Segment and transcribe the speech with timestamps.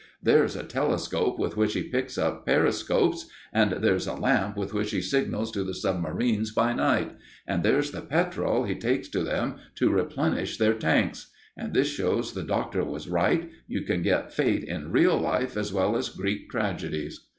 [0.23, 4.89] There's a telescope with which he picks up periscopes, and there's a lamp, with which
[4.89, 7.11] he signals to the submarines by night,
[7.45, 11.29] and there's the petrol he takes to them to replenish their tanks.
[11.55, 15.71] And this shows the Doctor was right: you can get Fate in real life as
[15.71, 17.27] well as Greek tragedies."